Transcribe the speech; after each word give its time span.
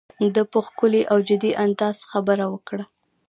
ده 0.33 0.41
په 0.51 0.59
ښکلي 0.67 1.01
او 1.11 1.17
جدي 1.29 1.51
انداز 1.63 1.97
خبره 2.11 2.45
وکړه. 2.53 2.83